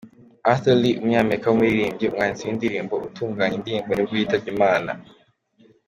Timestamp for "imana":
4.55-4.91